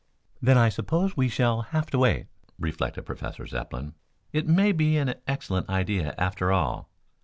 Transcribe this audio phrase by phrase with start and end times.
[0.41, 2.25] "Then I suppose we shall have to wait,"
[2.57, 3.93] reflected Professor Zepplin.
[4.33, 6.89] "It may be an excellent idea after all.